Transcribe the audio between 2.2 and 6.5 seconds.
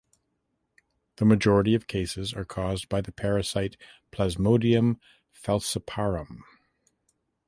are caused by the parasite "Plasmodium falciparum".